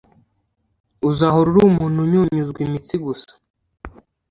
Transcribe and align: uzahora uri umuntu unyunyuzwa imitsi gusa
uzahora 1.09 1.47
uri 1.51 1.59
umuntu 1.71 1.97
unyunyuzwa 2.05 2.59
imitsi 2.65 2.95
gusa 3.05 3.33